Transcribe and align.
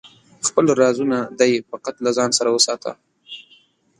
خپل 0.47 0.65
رازونه 0.81 1.19
دی 1.39 1.51
فقط 1.69 1.95
له 2.03 2.09
ځانه 2.17 2.33
سره 2.39 2.49
وساته 2.53 2.91